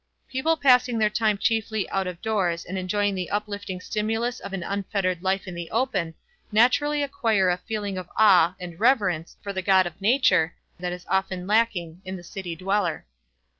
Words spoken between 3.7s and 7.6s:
stimulus of an unfettered life in the open naturally acquire a